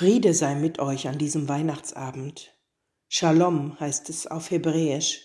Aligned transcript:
Friede 0.00 0.32
sei 0.32 0.54
mit 0.54 0.78
euch 0.78 1.08
an 1.08 1.18
diesem 1.18 1.46
Weihnachtsabend. 1.46 2.56
Shalom 3.08 3.78
heißt 3.78 4.08
es 4.08 4.26
auf 4.26 4.50
Hebräisch. 4.50 5.20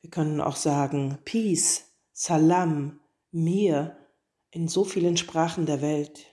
Wir 0.00 0.10
können 0.10 0.40
auch 0.40 0.56
sagen 0.56 1.18
Peace, 1.24 1.84
Salam, 2.12 2.98
Mir 3.30 3.96
in 4.50 4.66
so 4.66 4.82
vielen 4.82 5.16
Sprachen 5.16 5.66
der 5.66 5.82
Welt. 5.82 6.26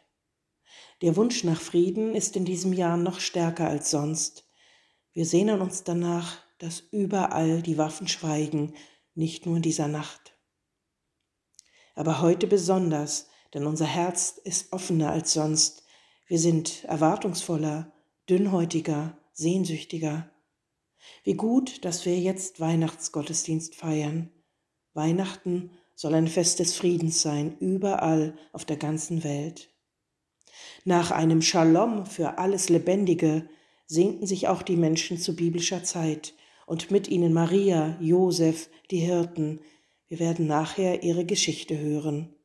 Der 1.03 1.15
Wunsch 1.15 1.43
nach 1.43 1.61
Frieden 1.61 2.15
ist 2.15 2.35
in 2.35 2.43
diesem 2.43 2.73
Jahr 2.73 2.97
noch 2.97 3.19
stärker 3.19 3.67
als 3.67 3.91
sonst. 3.91 4.49
Wir 5.13 5.27
sehnen 5.27 5.61
uns 5.61 5.83
danach, 5.83 6.39
dass 6.57 6.79
überall 6.79 7.61
die 7.61 7.77
Waffen 7.77 8.07
schweigen, 8.07 8.73
nicht 9.13 9.45
nur 9.45 9.57
in 9.57 9.61
dieser 9.61 9.87
Nacht. 9.87 10.35
Aber 11.93 12.19
heute 12.19 12.47
besonders, 12.47 13.27
denn 13.53 13.67
unser 13.67 13.85
Herz 13.85 14.39
ist 14.43 14.73
offener 14.73 15.11
als 15.11 15.33
sonst. 15.33 15.83
Wir 16.27 16.39
sind 16.39 16.83
erwartungsvoller, 16.83 17.93
dünnhäutiger, 18.29 19.17
sehnsüchtiger. 19.31 20.29
Wie 21.23 21.35
gut, 21.35 21.85
dass 21.85 22.05
wir 22.05 22.19
jetzt 22.19 22.59
Weihnachtsgottesdienst 22.59 23.75
feiern. 23.75 24.29
Weihnachten 24.93 25.71
soll 25.95 26.15
ein 26.15 26.27
Fest 26.27 26.59
des 26.59 26.75
Friedens 26.75 27.21
sein, 27.21 27.57
überall 27.59 28.37
auf 28.51 28.65
der 28.65 28.75
ganzen 28.75 29.23
Welt. 29.23 29.69
Nach 30.83 31.11
einem 31.11 31.41
Shalom 31.41 32.05
für 32.05 32.37
alles 32.37 32.67
Lebendige 32.67 33.47
sehnten 33.85 34.27
sich 34.27 34.49
auch 34.49 34.63
die 34.63 34.75
Menschen 34.75 35.17
zu 35.17 35.33
biblischer 35.33 35.85
Zeit 35.85 36.33
und 36.65 36.91
mit 36.91 37.07
ihnen 37.07 37.31
Maria, 37.31 37.97
Josef, 38.01 38.69
die 38.91 38.99
Hirten. 38.99 39.61
Wir 40.09 40.19
werden 40.19 40.45
nachher 40.45 41.03
ihre 41.03 41.23
Geschichte 41.23 41.77
hören. 41.77 42.36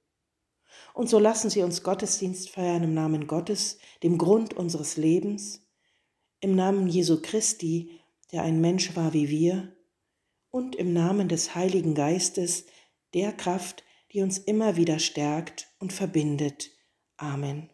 Und 0.94 1.08
so 1.08 1.18
lassen 1.18 1.50
Sie 1.50 1.62
uns 1.62 1.82
Gottesdienst 1.82 2.50
feiern 2.50 2.82
im 2.82 2.94
Namen 2.94 3.26
Gottes, 3.26 3.78
dem 4.02 4.18
Grund 4.18 4.54
unseres 4.54 4.96
Lebens, 4.96 5.62
im 6.40 6.54
Namen 6.54 6.88
Jesu 6.88 7.20
Christi, 7.22 8.00
der 8.32 8.42
ein 8.42 8.60
Mensch 8.60 8.96
war 8.96 9.12
wie 9.12 9.28
wir, 9.28 9.76
und 10.50 10.76
im 10.76 10.92
Namen 10.92 11.28
des 11.28 11.54
Heiligen 11.54 11.94
Geistes, 11.94 12.66
der 13.14 13.32
Kraft, 13.32 13.84
die 14.12 14.22
uns 14.22 14.38
immer 14.38 14.76
wieder 14.76 14.98
stärkt 14.98 15.68
und 15.78 15.92
verbindet. 15.92 16.70
Amen. 17.16 17.70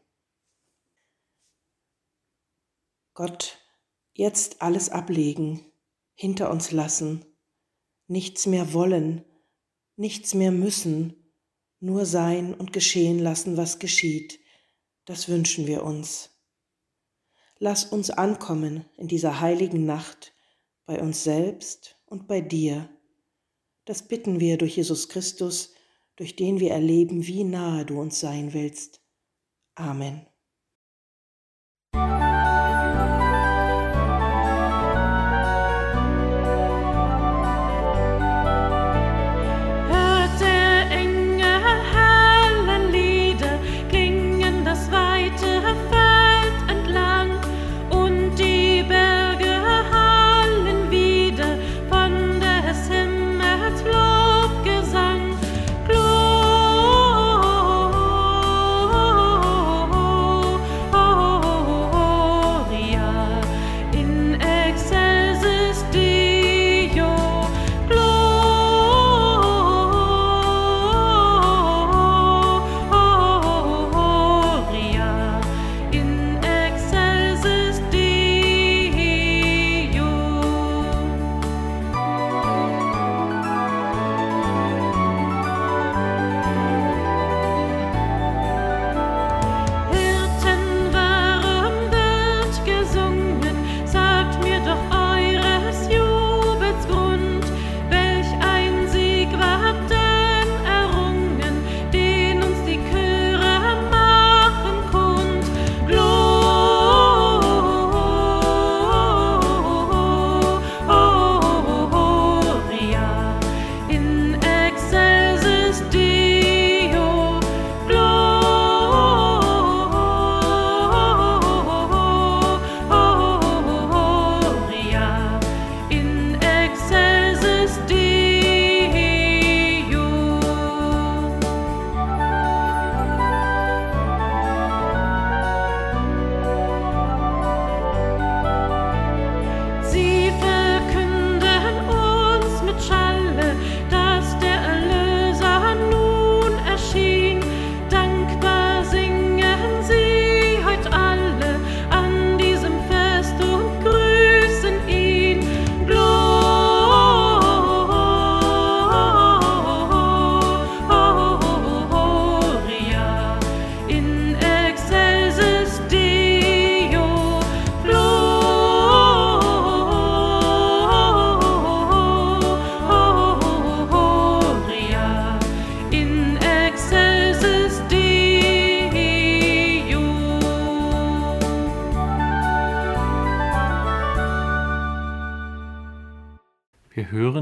Gott, 3.15 3.59
jetzt 4.13 4.63
alles 4.63 4.91
ablegen, 4.91 5.61
hinter 6.15 6.51
uns 6.51 6.71
lassen, 6.71 7.25
nichts 8.07 8.47
mehr 8.47 8.73
wollen, 8.73 9.25
nichts 9.97 10.35
mehr 10.35 10.53
müssen, 10.53 11.28
nur 11.81 12.07
sein 12.07 12.55
und 12.55 12.73
geschehen 12.73 13.19
lassen, 13.19 13.57
was 13.57 13.79
geschieht, 13.79 14.41
das 15.05 15.29
wünschen 15.29 15.67
wir 15.67 15.85
uns. 15.85 16.31
Lass 17.59 17.85
uns 17.85 18.11
ankommen 18.11 18.85
in 18.97 19.09
dieser 19.09 19.41
heiligen 19.41 19.85
Nacht 19.85 20.33
bei 20.87 21.01
uns 21.01 21.25
selbst 21.25 21.97
und 22.07 22.29
bei 22.29 22.41
dir. 22.41 22.89
Das 23.85 24.07
bitten 24.07 24.39
wir 24.39 24.59
durch 24.59 24.77
Jesus 24.77 25.09
Christus, 25.09 25.75
durch 26.17 26.37
den 26.37 26.61
wir 26.61 26.73
erleben, 26.73 27.27
wie 27.27 27.45
nahe 27.45 27.85
du 27.85 28.01
uns 28.01 28.21
sein 28.21 28.53
willst. 28.53 29.01
Amen. 29.75 30.27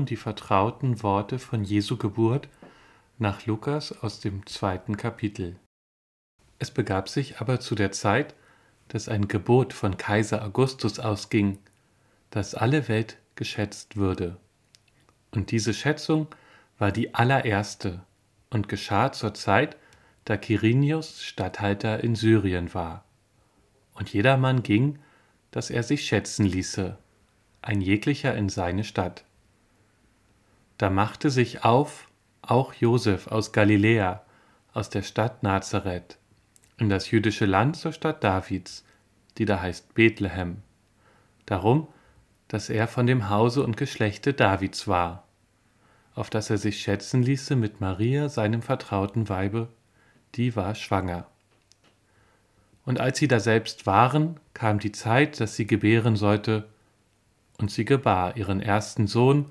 Die 0.07 0.17
vertrauten 0.17 1.03
Worte 1.03 1.39
von 1.39 1.65
Jesu 1.65 1.97
Geburt 1.97 2.49
nach 3.19 3.47
Lukas 3.47 3.93
aus 4.03 4.21
dem 4.21 4.47
zweiten 4.47 4.97
Kapitel. 4.97 5.57
Es 6.59 6.71
begab 6.71 7.09
sich 7.09 7.41
aber 7.41 7.61
zu 7.61 7.75
der 7.75 7.93
Zeit, 7.93 8.35
dass 8.89 9.09
ein 9.09 9.29
Gebot 9.29 9.73
von 9.73 9.97
Kaiser 9.97 10.45
Augustus 10.45 10.99
ausging, 10.99 11.59
dass 12.31 12.55
alle 12.55 12.89
Welt 12.89 13.19
geschätzt 13.35 13.97
würde. 13.97 14.37
Und 15.33 15.51
diese 15.51 15.75
Schätzung 15.75 16.29
war 16.79 16.93
die 16.93 17.15
allererste 17.15 18.03
und 18.51 18.69
geschah 18.69 19.13
zur 19.13 19.35
Zeit, 19.35 19.77
da 20.25 20.37
Quirinius 20.37 21.23
Statthalter 21.23 22.03
in 22.03 22.15
Syrien 22.15 22.75
war. 22.75 23.05
Und 23.95 24.13
jedermann 24.13 24.63
ging, 24.63 24.99
dass 25.51 25.71
er 25.71 25.83
sich 25.83 26.07
schätzen 26.07 26.47
ließe, 26.47 26.99
ein 27.63 27.81
jeglicher 27.81 28.35
in 28.35 28.49
seine 28.49 28.85
Stadt. 28.85 29.25
Da 30.79 30.91
machte 30.91 31.31
sich 31.31 31.65
auf 31.65 32.09
auch 32.43 32.75
Josef 32.75 33.29
aus 33.29 33.53
Galiläa, 33.53 34.23
aus 34.73 34.91
der 34.91 35.03
Stadt 35.03 35.43
Nazareth, 35.43 36.19
in 36.79 36.89
das 36.89 37.11
jüdische 37.11 37.47
Land 37.47 37.77
zur 37.77 37.93
Stadt 37.93 38.23
Davids, 38.23 38.85
die 39.39 39.47
da 39.47 39.61
heißt 39.61 39.95
Bethlehem. 39.95 40.59
Darum, 41.47 41.89
dass 42.49 42.69
er 42.69 42.87
von 42.87 43.07
dem 43.07 43.31
Hause 43.31 43.63
und 43.63 43.77
Geschlechte 43.77 44.35
Davids 44.35 44.87
war, 44.87 45.25
auf 46.15 46.31
das 46.31 46.51
er 46.51 46.59
sich 46.59 46.81
schätzen 46.81 47.23
ließe 47.23 47.57
mit 47.57 47.81
Maria, 47.81 48.29
seinem 48.29 48.63
vertrauten 48.63 49.29
Weibe, 49.29 49.69
die 50.35 50.57
war 50.57 50.75
schwanger. 50.75 51.27
Und 52.85 53.01
als 53.01 53.19
sie 53.19 53.29
daselbst 53.29 53.87
waren, 53.87 54.39
kam 54.55 54.79
die 54.79 54.93
Zeit, 54.93 55.41
dass 55.41 55.57
sie 55.57 55.67
gebären 55.67 56.17
sollte, 56.17 56.69
und 57.59 57.71
sie 57.71 57.87
gebar 57.87 58.37
ihren 58.37 58.61
ersten 58.61 59.07
Sohn 59.07 59.47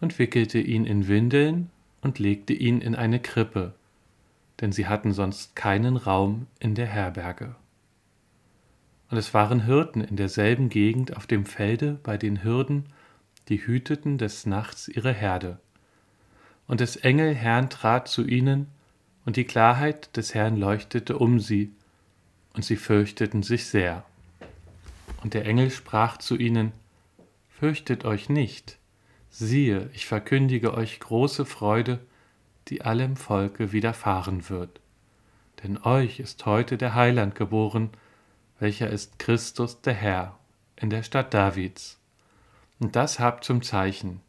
und 0.00 0.18
wickelte 0.18 0.58
ihn 0.58 0.84
in 0.84 1.08
Windeln 1.08 1.70
und 2.02 2.18
legte 2.18 2.52
ihn 2.52 2.80
in 2.80 2.94
eine 2.94 3.20
Krippe, 3.20 3.74
denn 4.60 4.72
sie 4.72 4.86
hatten 4.86 5.12
sonst 5.12 5.56
keinen 5.56 5.96
Raum 5.96 6.46
in 6.60 6.74
der 6.74 6.86
Herberge. 6.86 7.54
Und 9.10 9.18
es 9.18 9.34
waren 9.34 9.64
Hirten 9.64 10.00
in 10.00 10.16
derselben 10.16 10.68
Gegend 10.68 11.16
auf 11.16 11.26
dem 11.26 11.46
Felde 11.46 11.98
bei 12.02 12.16
den 12.16 12.42
Hürden, 12.42 12.86
die 13.48 13.64
hüteten 13.64 14.18
des 14.18 14.46
Nachts 14.46 14.88
ihre 14.88 15.12
Herde. 15.12 15.60
Und 16.66 16.80
des 16.80 16.96
Engel 16.96 17.34
Herrn 17.34 17.70
trat 17.70 18.08
zu 18.08 18.26
ihnen, 18.26 18.66
und 19.24 19.36
die 19.36 19.44
Klarheit 19.44 20.16
des 20.16 20.34
Herrn 20.34 20.56
leuchtete 20.56 21.18
um 21.18 21.40
sie, 21.40 21.72
und 22.54 22.64
sie 22.64 22.76
fürchteten 22.76 23.42
sich 23.42 23.66
sehr. 23.66 24.04
Und 25.22 25.34
der 25.34 25.46
Engel 25.46 25.70
sprach 25.70 26.16
zu 26.18 26.36
ihnen, 26.36 26.72
Fürchtet 27.58 28.04
euch 28.04 28.28
nicht, 28.28 28.78
siehe, 29.38 29.90
ich 29.92 30.06
verkündige 30.06 30.74
euch 30.74 30.98
große 30.98 31.44
Freude, 31.44 32.00
die 32.68 32.82
allem 32.82 33.16
Volke 33.16 33.72
widerfahren 33.72 34.48
wird. 34.48 34.80
Denn 35.62 35.78
euch 35.78 36.20
ist 36.20 36.46
heute 36.46 36.76
der 36.76 36.94
Heiland 36.94 37.34
geboren, 37.34 37.90
welcher 38.58 38.88
ist 38.88 39.18
Christus 39.18 39.80
der 39.82 39.94
Herr, 39.94 40.38
in 40.76 40.90
der 40.90 41.02
Stadt 41.02 41.34
Davids. 41.34 42.00
Und 42.78 42.96
das 42.96 43.18
habt 43.18 43.44
zum 43.44 43.62
Zeichen. 43.62 44.20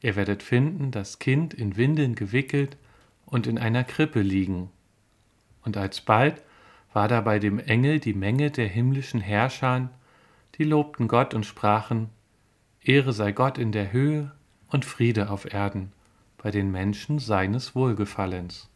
Ihr 0.00 0.16
werdet 0.16 0.42
finden 0.42 0.90
das 0.90 1.18
Kind 1.18 1.54
in 1.54 1.76
Windeln 1.76 2.14
gewickelt 2.14 2.76
und 3.26 3.46
in 3.46 3.58
einer 3.58 3.84
Krippe 3.84 4.20
liegen. 4.20 4.70
Und 5.62 5.76
alsbald 5.76 6.42
war 6.92 7.08
da 7.08 7.20
bei 7.20 7.38
dem 7.38 7.58
Engel 7.58 8.00
die 8.00 8.14
Menge 8.14 8.50
der 8.50 8.68
himmlischen 8.68 9.20
Herrscher, 9.20 9.90
die 10.56 10.64
lobten 10.64 11.08
Gott 11.08 11.34
und 11.34 11.46
sprachen, 11.46 12.10
Ehre 12.88 13.12
sei 13.12 13.32
Gott 13.32 13.58
in 13.58 13.70
der 13.70 13.92
Höhe 13.92 14.32
und 14.68 14.86
Friede 14.86 15.28
auf 15.28 15.52
Erden 15.52 15.92
bei 16.38 16.50
den 16.50 16.70
Menschen 16.70 17.18
seines 17.18 17.74
Wohlgefallens. 17.74 18.70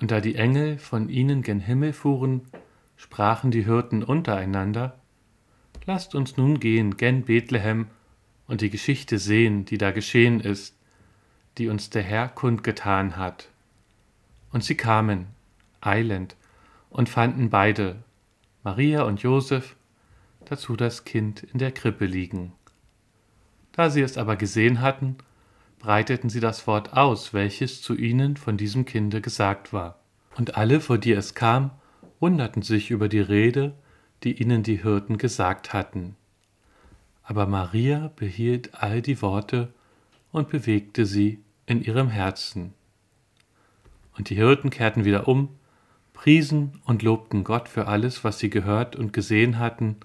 Und 0.00 0.10
da 0.10 0.20
die 0.20 0.34
Engel 0.34 0.78
von 0.78 1.08
ihnen 1.08 1.42
gen 1.42 1.60
Himmel 1.60 1.92
fuhren, 1.92 2.40
sprachen 2.96 3.52
die 3.52 3.64
Hirten 3.64 4.02
untereinander, 4.02 4.98
Lasst 5.86 6.16
uns 6.16 6.36
nun 6.36 6.58
gehen 6.58 6.96
gen 6.96 7.22
Bethlehem 7.22 7.86
und 8.48 8.60
die 8.60 8.70
Geschichte 8.70 9.20
sehen, 9.20 9.64
die 9.64 9.78
da 9.78 9.92
geschehen 9.92 10.40
ist, 10.40 10.76
die 11.58 11.68
uns 11.68 11.90
der 11.90 12.02
Herr 12.02 12.28
kundgetan 12.28 13.16
hat. 13.16 13.50
Und 14.50 14.64
sie 14.64 14.76
kamen, 14.76 15.26
eilend, 15.80 16.34
und 16.90 17.08
fanden 17.08 17.50
beide, 17.50 18.02
Maria 18.64 19.02
und 19.02 19.22
Josef, 19.22 19.76
dazu 20.46 20.74
das 20.74 21.04
Kind 21.04 21.44
in 21.44 21.60
der 21.60 21.70
Krippe 21.70 22.06
liegen. 22.06 22.52
Da 23.74 23.90
sie 23.90 24.02
es 24.02 24.16
aber 24.16 24.36
gesehen 24.36 24.80
hatten, 24.80 25.16
breiteten 25.80 26.30
sie 26.30 26.38
das 26.38 26.68
Wort 26.68 26.92
aus, 26.92 27.34
welches 27.34 27.82
zu 27.82 27.96
ihnen 27.96 28.36
von 28.36 28.56
diesem 28.56 28.84
Kinde 28.84 29.20
gesagt 29.20 29.72
war. 29.72 29.98
Und 30.36 30.56
alle, 30.56 30.80
vor 30.80 30.96
die 30.96 31.12
es 31.12 31.34
kam, 31.34 31.72
wunderten 32.20 32.62
sich 32.62 32.92
über 32.92 33.08
die 33.08 33.20
Rede, 33.20 33.74
die 34.22 34.40
ihnen 34.40 34.62
die 34.62 34.82
Hirten 34.82 35.18
gesagt 35.18 35.72
hatten. 35.72 36.14
Aber 37.24 37.46
Maria 37.46 38.12
behielt 38.14 38.80
all 38.80 39.02
die 39.02 39.20
Worte 39.20 39.72
und 40.30 40.48
bewegte 40.50 41.04
sie 41.04 41.40
in 41.66 41.82
ihrem 41.82 42.08
Herzen. 42.08 42.74
Und 44.16 44.30
die 44.30 44.36
Hirten 44.36 44.70
kehrten 44.70 45.04
wieder 45.04 45.26
um, 45.26 45.48
priesen 46.12 46.80
und 46.84 47.02
lobten 47.02 47.42
Gott 47.42 47.68
für 47.68 47.88
alles, 47.88 48.22
was 48.22 48.38
sie 48.38 48.50
gehört 48.50 48.94
und 48.94 49.12
gesehen 49.12 49.58
hatten, 49.58 49.96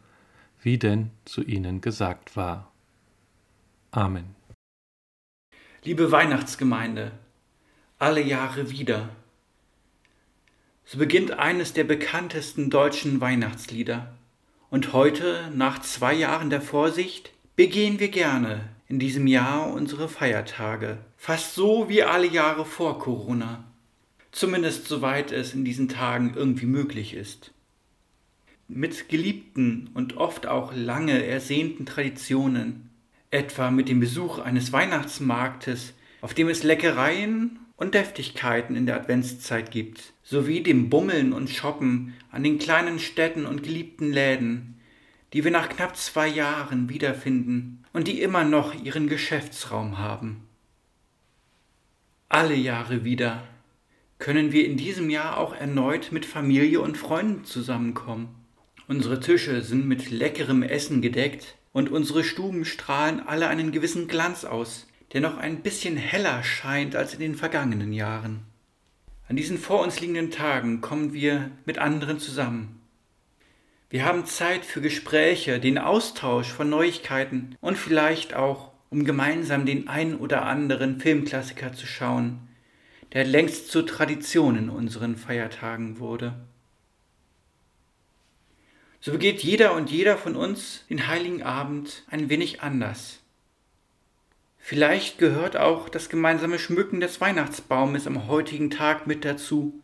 wie 0.59 0.79
denn 0.79 1.11
zu 1.23 1.43
ihnen 1.43 1.81
gesagt 1.81 2.35
war. 2.35 2.71
Amen. 3.91 4.35
Liebe 5.83 6.11
Weihnachtsgemeinde, 6.11 7.11
alle 7.97 8.21
Jahre 8.21 8.69
wieder 8.69 9.09
so 10.91 10.97
beginnt 10.97 11.37
eines 11.37 11.73
der 11.73 11.83
bekanntesten 11.83 12.71
deutschen 12.71 13.21
Weihnachtslieder. 13.21 14.11
Und 14.71 14.91
heute, 14.91 15.51
nach 15.53 15.77
zwei 15.81 16.15
Jahren 16.15 16.49
der 16.49 16.63
Vorsicht, 16.63 17.31
begehen 17.55 17.99
wir 17.99 18.07
gerne 18.07 18.69
in 18.87 18.97
diesem 18.97 19.27
Jahr 19.27 19.71
unsere 19.71 20.09
Feiertage. 20.09 20.97
Fast 21.15 21.53
so 21.53 21.89
wie 21.89 22.01
alle 22.01 22.25
Jahre 22.25 22.65
vor 22.65 22.97
Corona. 22.97 23.65
Zumindest 24.31 24.87
soweit 24.87 25.31
es 25.31 25.53
in 25.53 25.63
diesen 25.63 25.89
Tagen 25.89 26.33
irgendwie 26.35 26.65
möglich 26.65 27.13
ist. 27.13 27.51
Mit 28.67 29.09
geliebten 29.09 29.91
und 29.93 30.17
oft 30.17 30.47
auch 30.47 30.73
lange 30.73 31.23
ersehnten 31.23 31.85
Traditionen, 31.85 32.88
etwa 33.31 33.71
mit 33.71 33.89
dem 33.89 33.99
Besuch 33.99 34.39
eines 34.39 34.71
Weihnachtsmarktes, 34.71 35.93
auf 36.21 36.33
dem 36.33 36.49
es 36.49 36.63
Leckereien 36.63 37.59
und 37.77 37.93
Deftigkeiten 37.93 38.75
in 38.75 38.85
der 38.85 38.95
Adventszeit 38.95 39.71
gibt, 39.71 40.13
sowie 40.23 40.61
dem 40.61 40.89
Bummeln 40.89 41.31
und 41.31 41.49
Shoppen 41.49 42.13
an 42.31 42.43
den 42.43 42.59
kleinen 42.59 42.99
Städten 42.99 43.45
und 43.45 43.63
geliebten 43.63 44.11
Läden, 44.11 44.79
die 45.33 45.43
wir 45.43 45.51
nach 45.51 45.69
knapp 45.69 45.95
zwei 45.95 46.27
Jahren 46.27 46.89
wiederfinden 46.89 47.85
und 47.93 48.07
die 48.07 48.21
immer 48.21 48.43
noch 48.43 48.73
ihren 48.83 49.07
Geschäftsraum 49.07 49.97
haben. 49.97 50.43
Alle 52.27 52.55
Jahre 52.55 53.03
wieder 53.03 53.43
können 54.17 54.51
wir 54.51 54.65
in 54.65 54.75
diesem 54.75 55.09
Jahr 55.09 55.37
auch 55.37 55.55
erneut 55.55 56.11
mit 56.11 56.25
Familie 56.25 56.81
und 56.81 56.97
Freunden 56.97 57.45
zusammenkommen. 57.45 58.35
Unsere 58.87 59.19
Tische 59.19 59.61
sind 59.61 59.87
mit 59.87 60.09
leckerem 60.09 60.63
Essen 60.63 61.01
gedeckt 61.01 61.55
und 61.71 61.89
unsere 61.89 62.23
Stuben 62.23 62.65
strahlen 62.65 63.19
alle 63.25 63.47
einen 63.47 63.71
gewissen 63.71 64.07
Glanz 64.07 64.45
aus, 64.45 64.87
der 65.13 65.21
noch 65.21 65.37
ein 65.37 65.61
bisschen 65.61 65.97
heller 65.97 66.43
scheint 66.43 66.95
als 66.95 67.13
in 67.13 67.19
den 67.19 67.35
vergangenen 67.35 67.93
Jahren. 67.93 68.41
An 69.27 69.35
diesen 69.35 69.57
vor 69.57 69.81
uns 69.83 69.99
liegenden 69.99 70.31
Tagen 70.31 70.81
kommen 70.81 71.13
wir 71.13 71.51
mit 71.65 71.77
anderen 71.77 72.19
zusammen. 72.19 72.81
Wir 73.91 74.05
haben 74.05 74.25
Zeit 74.25 74.65
für 74.65 74.81
Gespräche, 74.81 75.59
den 75.59 75.77
Austausch 75.77 76.47
von 76.47 76.69
Neuigkeiten 76.69 77.55
und 77.59 77.77
vielleicht 77.77 78.35
auch, 78.35 78.71
um 78.89 79.05
gemeinsam 79.05 79.65
den 79.65 79.87
ein 79.87 80.15
oder 80.15 80.45
anderen 80.45 80.99
Filmklassiker 80.99 81.73
zu 81.73 81.87
schauen, 81.87 82.49
der 83.13 83.25
längst 83.25 83.71
zur 83.71 83.85
Tradition 83.85 84.55
in 84.55 84.69
unseren 84.69 85.15
Feiertagen 85.15 85.99
wurde. 85.99 86.33
So 89.01 89.11
begeht 89.11 89.41
jeder 89.43 89.73
und 89.73 89.89
jeder 89.91 90.17
von 90.17 90.35
uns 90.35 90.83
den 90.89 91.07
heiligen 91.07 91.41
Abend 91.43 92.03
ein 92.09 92.29
wenig 92.29 92.61
anders. 92.61 93.19
Vielleicht 94.57 95.17
gehört 95.17 95.57
auch 95.57 95.89
das 95.89 96.09
gemeinsame 96.09 96.59
Schmücken 96.59 96.99
des 96.99 97.21
Weihnachtsbaumes 97.21 98.07
am 98.07 98.27
heutigen 98.27 98.69
Tag 98.69 99.07
mit 99.07 99.25
dazu 99.25 99.81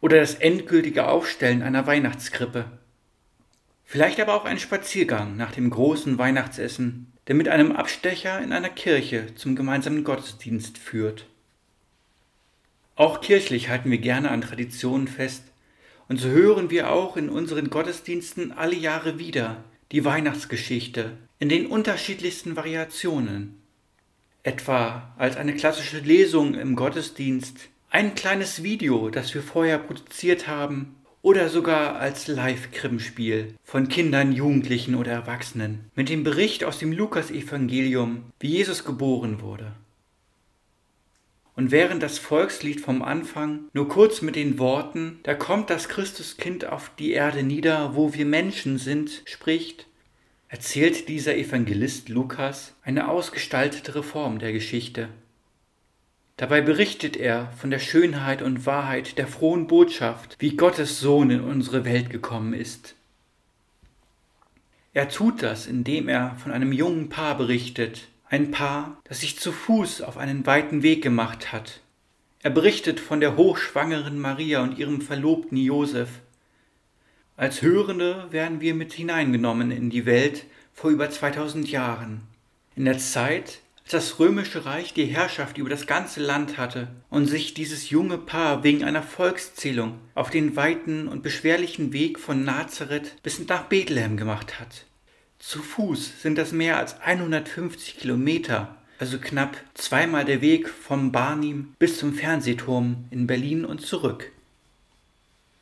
oder 0.00 0.18
das 0.18 0.34
endgültige 0.34 1.06
Aufstellen 1.08 1.62
einer 1.62 1.86
Weihnachtskrippe. 1.86 2.66
Vielleicht 3.84 4.20
aber 4.20 4.34
auch 4.34 4.44
ein 4.44 4.58
Spaziergang 4.58 5.36
nach 5.36 5.52
dem 5.52 5.70
großen 5.70 6.18
Weihnachtsessen, 6.18 7.12
der 7.26 7.34
mit 7.34 7.48
einem 7.48 7.72
Abstecher 7.72 8.40
in 8.40 8.52
einer 8.52 8.68
Kirche 8.68 9.34
zum 9.36 9.56
gemeinsamen 9.56 10.04
Gottesdienst 10.04 10.76
führt. 10.76 11.26
Auch 12.96 13.20
kirchlich 13.20 13.68
halten 13.68 13.90
wir 13.90 13.98
gerne 13.98 14.30
an 14.30 14.40
Traditionen 14.40 15.08
fest, 15.08 15.44
und 16.08 16.18
so 16.18 16.28
hören 16.28 16.70
wir 16.70 16.90
auch 16.90 17.16
in 17.16 17.28
unseren 17.28 17.70
Gottesdiensten 17.70 18.52
alle 18.52 18.76
Jahre 18.76 19.18
wieder 19.18 19.64
die 19.92 20.04
Weihnachtsgeschichte 20.04 21.16
in 21.38 21.48
den 21.48 21.66
unterschiedlichsten 21.66 22.56
Variationen 22.56 23.58
etwa 24.42 25.12
als 25.18 25.36
eine 25.36 25.54
klassische 25.54 25.98
Lesung 25.98 26.54
im 26.54 26.74
Gottesdienst, 26.74 27.68
ein 27.90 28.14
kleines 28.14 28.62
Video, 28.62 29.10
das 29.10 29.34
wir 29.34 29.42
vorher 29.42 29.78
produziert 29.78 30.46
haben, 30.46 30.94
oder 31.20 31.48
sogar 31.48 31.96
als 31.96 32.28
Live-Krippenspiel 32.28 33.54
von 33.64 33.88
Kindern, 33.88 34.32
Jugendlichen 34.32 34.94
oder 34.94 35.12
Erwachsenen 35.12 35.90
mit 35.94 36.08
dem 36.08 36.24
Bericht 36.24 36.64
aus 36.64 36.78
dem 36.78 36.92
Lukasevangelium, 36.92 38.24
wie 38.40 38.48
Jesus 38.48 38.84
geboren 38.84 39.42
wurde. 39.42 39.72
Und 41.58 41.72
während 41.72 42.04
das 42.04 42.20
Volkslied 42.20 42.80
vom 42.80 43.02
Anfang 43.02 43.64
nur 43.72 43.88
kurz 43.88 44.22
mit 44.22 44.36
den 44.36 44.60
Worten, 44.60 45.18
da 45.24 45.34
kommt 45.34 45.70
das 45.70 45.88
Christuskind 45.88 46.64
auf 46.66 46.92
die 47.00 47.10
Erde 47.10 47.42
nieder, 47.42 47.96
wo 47.96 48.14
wir 48.14 48.26
Menschen 48.26 48.78
sind, 48.78 49.22
spricht, 49.24 49.88
erzählt 50.46 51.08
dieser 51.08 51.36
Evangelist 51.36 52.10
Lukas 52.10 52.76
eine 52.84 53.08
ausgestaltete 53.08 53.96
Reform 53.96 54.38
der 54.38 54.52
Geschichte. 54.52 55.08
Dabei 56.36 56.60
berichtet 56.60 57.16
er 57.16 57.50
von 57.56 57.72
der 57.72 57.80
Schönheit 57.80 58.40
und 58.40 58.64
Wahrheit 58.64 59.18
der 59.18 59.26
frohen 59.26 59.66
Botschaft, 59.66 60.36
wie 60.38 60.54
Gottes 60.54 61.00
Sohn 61.00 61.28
in 61.30 61.40
unsere 61.40 61.84
Welt 61.84 62.08
gekommen 62.08 62.54
ist. 62.54 62.94
Er 64.94 65.08
tut 65.08 65.42
das, 65.42 65.66
indem 65.66 66.08
er 66.08 66.36
von 66.36 66.52
einem 66.52 66.70
jungen 66.70 67.08
Paar 67.08 67.36
berichtet, 67.36 68.06
ein 68.30 68.50
Paar, 68.50 69.00
das 69.04 69.20
sich 69.20 69.38
zu 69.38 69.52
Fuß 69.52 70.02
auf 70.02 70.16
einen 70.16 70.46
weiten 70.46 70.82
Weg 70.82 71.02
gemacht 71.02 71.52
hat. 71.52 71.80
Er 72.42 72.50
berichtet 72.50 73.00
von 73.00 73.20
der 73.20 73.36
hochschwangeren 73.36 74.18
Maria 74.18 74.62
und 74.62 74.78
ihrem 74.78 75.00
Verlobten 75.00 75.56
Josef. 75.56 76.08
Als 77.36 77.62
Hörende 77.62 78.26
werden 78.30 78.60
wir 78.60 78.74
mit 78.74 78.92
hineingenommen 78.92 79.70
in 79.70 79.90
die 79.90 80.06
Welt 80.06 80.44
vor 80.72 80.90
über 80.90 81.10
2000 81.10 81.70
Jahren, 81.70 82.22
in 82.76 82.84
der 82.84 82.98
Zeit, 82.98 83.60
das 83.90 84.18
römische 84.18 84.66
Reich 84.66 84.92
die 84.92 85.06
Herrschaft 85.06 85.56
über 85.56 85.70
das 85.70 85.86
ganze 85.86 86.20
Land 86.20 86.58
hatte 86.58 86.88
und 87.08 87.26
sich 87.26 87.54
dieses 87.54 87.88
junge 87.90 88.18
Paar 88.18 88.62
wegen 88.62 88.84
einer 88.84 89.02
Volkszählung 89.02 89.98
auf 90.14 90.30
den 90.30 90.56
weiten 90.56 91.08
und 91.08 91.22
beschwerlichen 91.22 91.92
Weg 91.92 92.18
von 92.18 92.44
Nazareth 92.44 93.16
bis 93.22 93.38
nach 93.46 93.64
Bethlehem 93.64 94.16
gemacht 94.16 94.60
hat. 94.60 94.84
Zu 95.38 95.62
Fuß 95.62 96.22
sind 96.22 96.36
das 96.36 96.52
mehr 96.52 96.78
als 96.78 97.00
150 97.00 97.98
Kilometer, 97.98 98.76
also 98.98 99.18
knapp 99.18 99.56
zweimal 99.74 100.24
der 100.24 100.40
Weg 100.40 100.68
vom 100.68 101.12
Barnim 101.12 101.74
bis 101.78 101.98
zum 101.98 102.12
Fernsehturm 102.12 103.04
in 103.10 103.26
Berlin 103.26 103.64
und 103.64 103.80
zurück. 103.80 104.32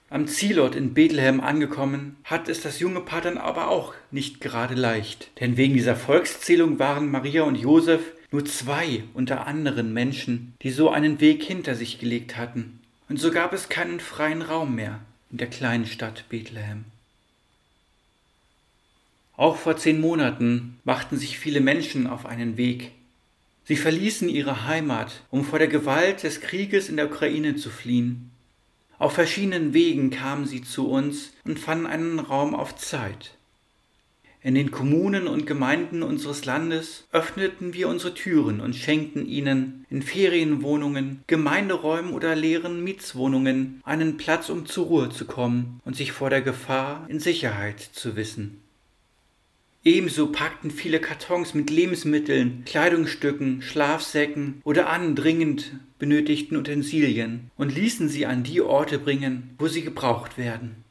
Am 0.09 0.29
Zielort 0.29 0.77
in 0.77 0.95
Bethlehem 0.95 1.41
angekommen, 1.41 2.17
hat 2.25 2.49
es 2.49 2.63
das 2.63 2.79
junge 2.79 3.01
Paar 3.01 3.21
dann 3.21 3.39
aber 3.39 3.69
auch 3.69 3.93
nicht 4.11 4.41
gerade 4.41 4.75
leicht. 4.75 5.31
Denn 5.41 5.57
wegen 5.57 5.75
dieser 5.75 5.97
Volkszählung 5.97 6.79
waren 6.79 7.11
Maria 7.11 7.43
und 7.43 7.57
Josef 7.57 8.01
nur 8.31 8.45
zwei 8.45 9.05
unter 9.15 9.47
anderen 9.47 9.93
Menschen, 9.93 10.55
die 10.63 10.71
so 10.71 10.91
einen 10.91 11.21
Weg 11.21 11.43
hinter 11.43 11.75
sich 11.75 11.99
gelegt 11.99 12.37
hatten. 12.37 12.81
Und 13.09 13.21
so 13.21 13.31
gab 13.31 13.53
es 13.53 13.69
keinen 13.69 14.01
freien 14.01 14.43
Raum 14.43 14.75
mehr 14.75 15.01
in 15.31 15.39
der 15.39 15.49
kleinen 15.49 15.87
Stadt 15.87 16.25
Bethlehem. 16.29 16.85
Auch 19.37 19.57
vor 19.57 19.77
zehn 19.77 20.01
Monaten 20.01 20.79
machten 20.85 21.19
sich 21.19 21.39
viele 21.39 21.61
Menschen 21.61 22.07
auf 22.07 22.25
einen 22.25 22.57
Weg. 22.57 22.93
Sie 23.65 23.77
verließen 23.77 24.29
ihre 24.29 24.67
Heimat, 24.67 25.23
um 25.31 25.45
vor 25.45 25.59
der 25.59 25.69
Gewalt 25.69 26.23
des 26.23 26.41
Krieges 26.41 26.89
in 26.89 26.97
der 26.97 27.07
Ukraine 27.07 27.57
zu 27.57 27.69
fliehen. 27.69 28.31
Auf 28.99 29.13
verschiedenen 29.13 29.75
Wegen 29.75 30.11
kamen 30.11 30.47
sie 30.47 30.63
zu 30.63 30.89
uns 30.89 31.33
und 31.45 31.59
fanden 31.59 31.87
einen 31.87 32.19
Raum 32.19 32.55
auf 32.55 32.77
Zeit. 32.77 33.37
In 34.41 34.55
den 34.55 34.71
Kommunen 34.71 35.27
und 35.27 35.47
Gemeinden 35.47 36.05
unseres 36.05 36.45
Landes 36.45 37.09
öffneten 37.11 37.75
wir 37.75 37.89
unsere 37.89 38.15
Türen 38.15 38.61
und 38.61 38.77
schenkten 38.77 39.27
ihnen 39.27 39.85
in 39.91 40.03
Ferienwohnungen, 40.03 41.25
Gemeinderäumen 41.27 42.13
oder 42.13 42.37
leeren 42.37 42.85
Mietswohnungen 42.85 43.83
einen 43.85 44.17
Platz, 44.17 44.49
um 44.49 44.65
zur 44.65 44.87
Ruhe 44.87 45.11
zu 45.11 45.25
kommen 45.25 45.81
und 45.85 45.97
sich 45.97 46.13
vor 46.13 46.31
der 46.31 46.43
Gefahr 46.43 47.05
in 47.09 47.19
Sicherheit 47.19 47.81
zu 47.81 48.15
wissen. 48.15 48.63
Ebenso 49.87 50.33
packten 50.33 50.73
viele 50.73 50.99
Kartons 50.99 51.55
mit 51.55 51.71
Lebensmitteln, 51.71 52.65
Kleidungsstücken, 52.65 53.63
Schlafsäcken 53.63 54.61
oder 54.65 54.91
anderen 54.91 55.15
dringend 55.15 55.75
benötigten 56.01 56.57
Utensilien 56.57 57.53
und 57.57 57.73
ließen 57.73 58.09
sie 58.09 58.27
an 58.27 58.43
die 58.43 58.61
Orte 58.61 58.99
bringen, 58.99 59.55
wo 59.61 59.69
sie 59.69 59.83
gebraucht 59.83 60.39
werden. 60.39 60.83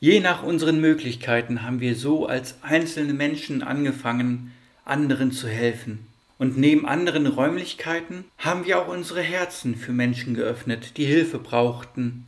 Je 0.00 0.20
nach 0.20 0.42
unseren 0.42 0.80
Möglichkeiten 0.80 1.60
haben 1.60 1.80
wir 1.80 1.96
so 1.96 2.24
als 2.24 2.62
einzelne 2.62 3.12
Menschen 3.12 3.62
angefangen, 3.62 4.52
anderen 4.86 5.30
zu 5.30 5.48
helfen. 5.48 6.06
Und 6.38 6.56
neben 6.56 6.86
anderen 6.86 7.26
Räumlichkeiten 7.26 8.24
haben 8.38 8.64
wir 8.64 8.80
auch 8.80 8.88
unsere 8.88 9.20
Herzen 9.20 9.74
für 9.74 9.92
Menschen 9.92 10.32
geöffnet, 10.32 10.96
die 10.96 11.04
Hilfe 11.04 11.38
brauchten 11.38 12.24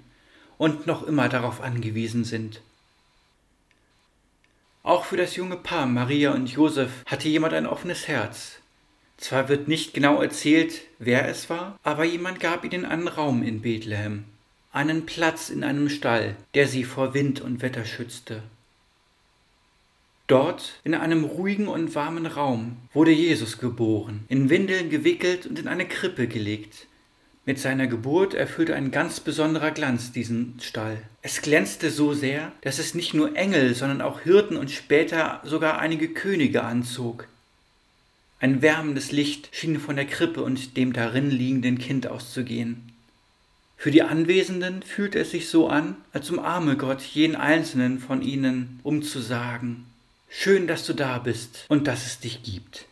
und 0.58 0.86
noch 0.86 1.06
immer 1.06 1.30
darauf 1.30 1.62
angewiesen 1.62 2.24
sind. 2.24 2.60
Auch 4.90 5.04
für 5.04 5.16
das 5.16 5.36
junge 5.36 5.54
Paar 5.54 5.86
Maria 5.86 6.32
und 6.32 6.48
Josef 6.48 6.90
hatte 7.06 7.28
jemand 7.28 7.54
ein 7.54 7.68
offenes 7.68 8.08
Herz. 8.08 8.58
Zwar 9.18 9.48
wird 9.48 9.68
nicht 9.68 9.94
genau 9.94 10.20
erzählt, 10.20 10.80
wer 10.98 11.28
es 11.28 11.48
war, 11.48 11.78
aber 11.84 12.02
jemand 12.02 12.40
gab 12.40 12.64
ihnen 12.64 12.84
einen 12.84 13.06
Raum 13.06 13.44
in 13.44 13.62
Bethlehem 13.62 14.24
einen 14.72 15.06
Platz 15.06 15.48
in 15.48 15.62
einem 15.62 15.88
Stall, 15.88 16.34
der 16.54 16.66
sie 16.66 16.82
vor 16.82 17.14
Wind 17.14 17.40
und 17.40 17.62
Wetter 17.62 17.84
schützte. 17.84 18.42
Dort, 20.26 20.80
in 20.82 20.94
einem 20.94 21.22
ruhigen 21.24 21.68
und 21.68 21.94
warmen 21.94 22.26
Raum, 22.26 22.76
wurde 22.92 23.12
Jesus 23.12 23.58
geboren, 23.58 24.24
in 24.28 24.50
Windeln 24.50 24.90
gewickelt 24.90 25.46
und 25.46 25.60
in 25.60 25.68
eine 25.68 25.86
Krippe 25.86 26.26
gelegt. 26.26 26.88
Mit 27.46 27.58
seiner 27.58 27.86
Geburt 27.86 28.34
erfüllte 28.34 28.74
ein 28.74 28.90
ganz 28.90 29.18
besonderer 29.20 29.70
Glanz 29.70 30.12
diesen 30.12 30.58
Stall. 30.60 31.02
Es 31.22 31.40
glänzte 31.40 31.90
so 31.90 32.12
sehr, 32.12 32.52
dass 32.60 32.78
es 32.78 32.94
nicht 32.94 33.14
nur 33.14 33.34
Engel, 33.34 33.74
sondern 33.74 34.02
auch 34.02 34.20
Hirten 34.20 34.56
und 34.56 34.70
später 34.70 35.40
sogar 35.44 35.78
einige 35.78 36.08
Könige 36.08 36.62
anzog. 36.62 37.26
Ein 38.40 38.62
wärmendes 38.62 39.10
Licht 39.10 39.48
schien 39.52 39.80
von 39.80 39.96
der 39.96 40.06
Krippe 40.06 40.42
und 40.42 40.76
dem 40.76 40.92
darin 40.92 41.30
liegenden 41.30 41.78
Kind 41.78 42.06
auszugehen. 42.06 42.92
Für 43.76 43.90
die 43.90 44.02
Anwesenden 44.02 44.82
fühlt 44.82 45.14
es 45.14 45.30
sich 45.30 45.48
so 45.48 45.68
an, 45.68 45.96
als 46.12 46.30
umarme 46.30 46.76
Gott 46.76 47.00
jeden 47.00 47.36
einzelnen 47.36 47.98
von 47.98 48.20
ihnen, 48.20 48.78
um 48.82 49.02
zu 49.02 49.20
sagen, 49.20 49.86
schön, 50.28 50.66
dass 50.66 50.84
du 50.84 50.92
da 50.92 51.18
bist 51.18 51.64
und 51.68 51.86
dass 51.86 52.04
es 52.04 52.20
dich 52.20 52.42
gibt. 52.42 52.84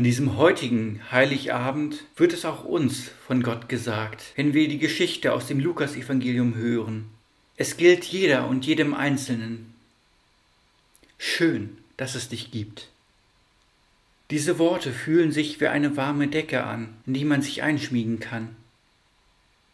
An 0.00 0.04
diesem 0.04 0.38
heutigen 0.38 0.98
Heiligabend 1.12 2.04
wird 2.16 2.32
es 2.32 2.46
auch 2.46 2.64
uns 2.64 3.10
von 3.26 3.42
Gott 3.42 3.68
gesagt, 3.68 4.32
wenn 4.34 4.54
wir 4.54 4.66
die 4.66 4.78
Geschichte 4.78 5.34
aus 5.34 5.46
dem 5.46 5.60
Lukasevangelium 5.60 6.54
hören. 6.54 7.10
Es 7.58 7.76
gilt 7.76 8.04
jeder 8.04 8.48
und 8.48 8.64
jedem 8.64 8.94
Einzelnen. 8.94 9.74
Schön, 11.18 11.76
dass 11.98 12.14
es 12.14 12.30
dich 12.30 12.50
gibt. 12.50 12.88
Diese 14.30 14.58
Worte 14.58 14.90
fühlen 14.90 15.32
sich 15.32 15.60
wie 15.60 15.66
eine 15.66 15.98
warme 15.98 16.28
Decke 16.28 16.64
an, 16.64 16.94
in 17.04 17.12
die 17.12 17.26
man 17.26 17.42
sich 17.42 17.62
einschmiegen 17.62 18.20
kann. 18.20 18.56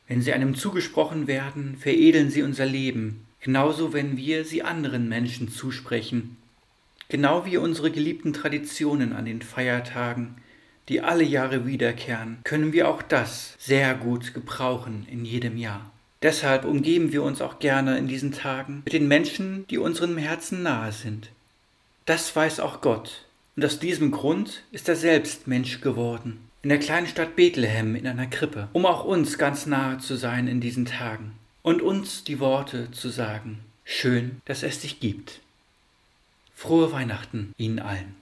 Wenn 0.09 0.23
sie 0.23 0.33
einem 0.33 0.57
zugesprochen 0.57 1.29
werden, 1.29 1.77
veredeln 1.79 2.33
sie 2.33 2.43
unser 2.43 2.67
Leben, 2.67 3.25
genauso 3.39 3.93
wenn 3.93 4.17
wir 4.17 4.45
sie 4.45 4.65
anderen 4.65 5.09
Menschen 5.09 5.49
zusprechen. 5.49 6.37
Genau 7.09 7.45
wie 7.45 7.57
unsere 7.57 7.91
geliebten 7.91 8.33
Traditionen 8.33 9.13
an 9.13 9.25
den 9.25 9.43
Feiertagen, 9.43 10.37
die 10.89 11.01
alle 11.01 11.25
Jahre 11.25 11.67
wiederkehren, 11.67 12.39
können 12.45 12.73
wir 12.73 12.89
auch 12.89 13.03
das 13.03 13.55
sehr 13.59 13.95
gut 13.95 14.35
gebrauchen 14.35 15.07
in 15.11 15.25
jedem 15.25 15.57
Jahr. 15.57 15.91
Deshalb 16.23 16.65
umgeben 16.65 17.13
wir 17.13 17.23
uns 17.23 17.41
auch 17.41 17.59
gerne 17.59 17.99
in 17.99 18.09
diesen 18.09 18.33
Tagen 18.33 18.83
mit 18.85 18.93
den 18.93 19.09
Menschen, 19.09 19.67
die 19.69 19.79
unserem 19.79 20.17
Herzen 20.17 20.63
nahe 20.63 20.93
sind. 20.93 21.31
Das 22.07 22.35
weiß 22.35 22.61
auch 22.61 22.81
Gott, 22.81 23.27
und 23.57 23.65
aus 23.65 23.79
diesem 23.79 24.11
Grund 24.11 24.65
ist 24.71 24.89
er 24.89 24.97
selbst 24.97 25.47
Mensch 25.47 25.81
geworden 25.81 26.47
in 26.67 26.71
der 26.71 26.81
kleinen 26.81 27.07
Stadt 27.07 27.37
Bethlehem 27.37 27.95
in 27.95 28.09
einer 28.09 28.27
Krippe, 28.27 28.69
um 28.73 28.87
auch 28.87 29.05
uns 29.05 29.39
ganz 29.39 29.67
nahe 29.67 29.99
zu 29.99 30.17
sein 30.17 30.49
in 30.49 30.61
diesen 30.61 30.85
Tagen 30.85 31.31
und 31.63 31.81
uns 31.81 32.25
die 32.25 32.41
Worte 32.41 32.91
zu 32.91 33.09
sagen. 33.09 33.61
Schön, 33.85 34.41
dass 34.47 34.65
es 34.65 34.81
dich 34.81 34.99
gibt. 34.99 35.43
Frohe 36.59 36.91
Weihnachten 36.91 37.53
Ihnen 37.59 37.81
allen. 37.81 38.17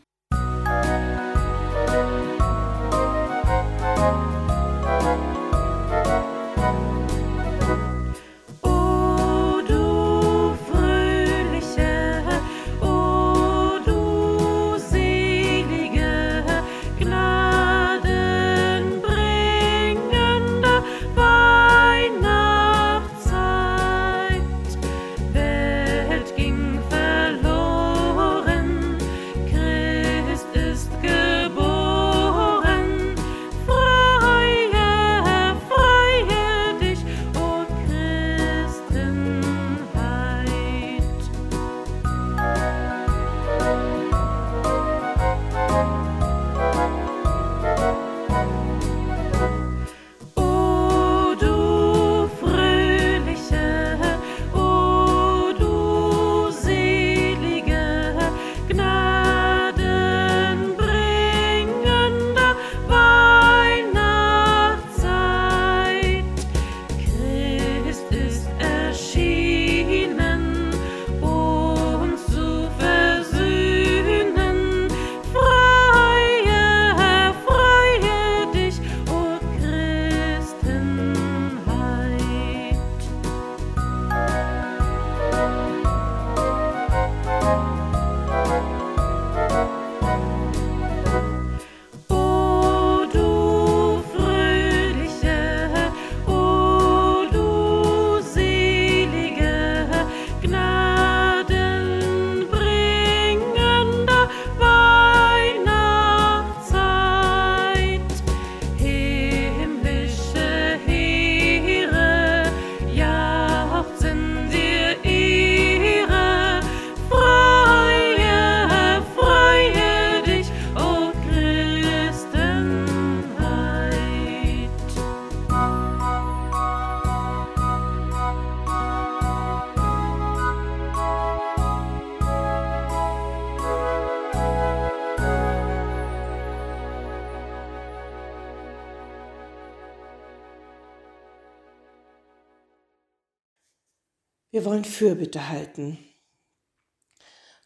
Wollen 144.75 144.85
Fürbitte 144.85 145.49
halten. 145.49 145.99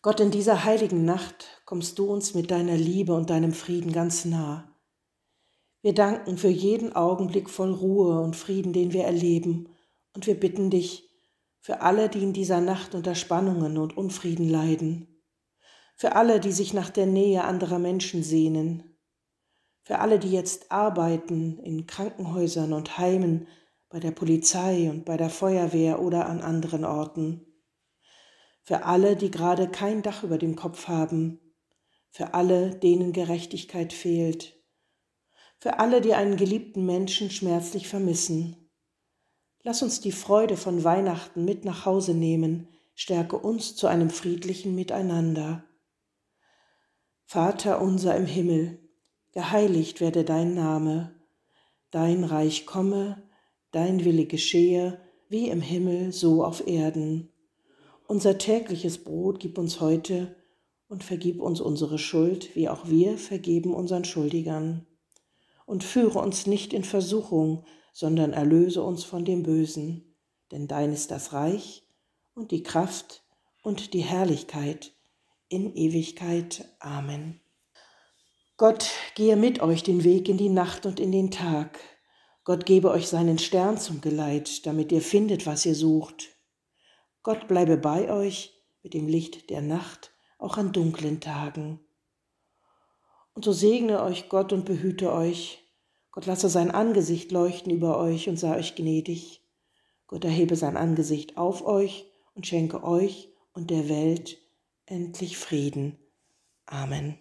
Gott, 0.02 0.20
in 0.20 0.30
dieser 0.30 0.64
heiligen 0.64 1.06
Nacht 1.06 1.62
kommst 1.64 1.98
du 1.98 2.04
uns 2.04 2.34
mit 2.34 2.50
deiner 2.50 2.76
Liebe 2.76 3.14
und 3.14 3.30
deinem 3.30 3.54
Frieden 3.54 3.92
ganz 3.92 4.26
nah. 4.26 4.76
Wir 5.80 5.94
danken 5.94 6.36
für 6.36 6.50
jeden 6.50 6.94
Augenblick 6.94 7.48
voll 7.48 7.72
Ruhe 7.72 8.20
und 8.20 8.36
Frieden, 8.36 8.74
den 8.74 8.92
wir 8.92 9.04
erleben, 9.04 9.70
und 10.12 10.26
wir 10.26 10.38
bitten 10.38 10.68
dich 10.68 11.08
für 11.60 11.80
alle, 11.80 12.10
die 12.10 12.22
in 12.22 12.34
dieser 12.34 12.60
Nacht 12.60 12.94
unter 12.94 13.14
Spannungen 13.14 13.78
und 13.78 13.96
Unfrieden 13.96 14.50
leiden, 14.50 15.22
für 15.96 16.14
alle, 16.14 16.40
die 16.40 16.52
sich 16.52 16.74
nach 16.74 16.90
der 16.90 17.06
Nähe 17.06 17.44
anderer 17.44 17.78
Menschen 17.78 18.22
sehnen, 18.22 18.98
für 19.82 20.00
alle, 20.00 20.18
die 20.18 20.30
jetzt 20.30 20.70
arbeiten 20.70 21.58
in 21.60 21.86
Krankenhäusern 21.86 22.74
und 22.74 22.98
Heimen, 22.98 23.48
bei 23.88 24.00
der 24.00 24.10
Polizei 24.10 24.90
und 24.90 25.04
bei 25.04 25.16
der 25.16 25.30
Feuerwehr 25.30 26.00
oder 26.00 26.26
an 26.26 26.40
anderen 26.40 26.84
Orten. 26.84 27.46
Für 28.62 28.84
alle, 28.84 29.16
die 29.16 29.30
gerade 29.30 29.68
kein 29.68 30.02
Dach 30.02 30.24
über 30.24 30.36
dem 30.36 30.56
Kopf 30.56 30.88
haben. 30.88 31.40
Für 32.10 32.34
alle, 32.34 32.74
denen 32.74 33.12
Gerechtigkeit 33.12 33.92
fehlt. 33.92 34.54
Für 35.58 35.78
alle, 35.78 36.00
die 36.00 36.14
einen 36.14 36.36
geliebten 36.36 36.84
Menschen 36.84 37.30
schmerzlich 37.30 37.88
vermissen. 37.88 38.70
Lass 39.62 39.82
uns 39.82 40.00
die 40.00 40.12
Freude 40.12 40.56
von 40.56 40.84
Weihnachten 40.84 41.44
mit 41.44 41.64
nach 41.64 41.84
Hause 41.84 42.14
nehmen, 42.14 42.68
stärke 42.94 43.36
uns 43.36 43.74
zu 43.74 43.86
einem 43.86 44.10
friedlichen 44.10 44.74
Miteinander. 44.74 45.64
Vater 47.24 47.80
unser 47.80 48.16
im 48.16 48.26
Himmel, 48.26 48.78
geheiligt 49.32 50.00
werde 50.00 50.24
dein 50.24 50.54
Name, 50.54 51.14
dein 51.90 52.24
Reich 52.24 52.66
komme, 52.66 53.27
dein 53.72 54.04
Wille 54.04 54.26
geschehe, 54.26 55.00
wie 55.28 55.48
im 55.48 55.60
Himmel, 55.60 56.12
so 56.12 56.44
auf 56.44 56.66
Erden. 56.66 57.30
Unser 58.06 58.38
tägliches 58.38 58.98
Brot 58.98 59.40
gib 59.40 59.58
uns 59.58 59.80
heute 59.80 60.34
und 60.88 61.04
vergib 61.04 61.40
uns 61.40 61.60
unsere 61.60 61.98
Schuld, 61.98 62.56
wie 62.56 62.68
auch 62.68 62.88
wir 62.88 63.18
vergeben 63.18 63.74
unseren 63.74 64.04
Schuldigern. 64.04 64.86
Und 65.66 65.84
führe 65.84 66.18
uns 66.18 66.46
nicht 66.46 66.72
in 66.72 66.84
Versuchung, 66.84 67.64
sondern 67.92 68.32
erlöse 68.32 68.82
uns 68.82 69.04
von 69.04 69.24
dem 69.24 69.42
Bösen. 69.42 70.14
Denn 70.50 70.66
dein 70.66 70.92
ist 70.92 71.10
das 71.10 71.34
Reich 71.34 71.86
und 72.34 72.50
die 72.50 72.62
Kraft 72.62 73.22
und 73.62 73.92
die 73.92 74.00
Herrlichkeit 74.00 74.92
in 75.48 75.74
Ewigkeit. 75.74 76.64
Amen. 76.80 77.40
Gott 78.56 78.90
gehe 79.14 79.36
mit 79.36 79.60
euch 79.60 79.82
den 79.82 80.04
Weg 80.04 80.28
in 80.28 80.38
die 80.38 80.48
Nacht 80.48 80.86
und 80.86 81.00
in 81.00 81.12
den 81.12 81.30
Tag 81.30 81.78
Gott 82.48 82.64
gebe 82.64 82.90
euch 82.90 83.08
seinen 83.08 83.38
Stern 83.38 83.76
zum 83.76 84.00
Geleit, 84.00 84.64
damit 84.64 84.90
ihr 84.90 85.02
findet, 85.02 85.44
was 85.44 85.66
ihr 85.66 85.74
sucht. 85.74 86.30
Gott 87.22 87.46
bleibe 87.46 87.76
bei 87.76 88.10
euch 88.10 88.54
mit 88.82 88.94
dem 88.94 89.06
Licht 89.06 89.50
der 89.50 89.60
Nacht, 89.60 90.12
auch 90.38 90.56
an 90.56 90.72
dunklen 90.72 91.20
Tagen. 91.20 91.78
Und 93.34 93.44
so 93.44 93.52
segne 93.52 94.02
euch 94.02 94.30
Gott 94.30 94.54
und 94.54 94.64
behüte 94.64 95.12
euch. 95.12 95.58
Gott 96.10 96.24
lasse 96.24 96.48
sein 96.48 96.70
Angesicht 96.70 97.32
leuchten 97.32 97.70
über 97.70 97.98
euch 97.98 98.30
und 98.30 98.38
sei 98.38 98.56
euch 98.56 98.74
gnädig. 98.74 99.42
Gott 100.06 100.24
erhebe 100.24 100.56
sein 100.56 100.78
Angesicht 100.78 101.36
auf 101.36 101.66
euch 101.66 102.06
und 102.34 102.46
schenke 102.46 102.82
euch 102.82 103.28
und 103.52 103.68
der 103.68 103.90
Welt 103.90 104.38
endlich 104.86 105.36
Frieden. 105.36 105.98
Amen. 106.64 107.18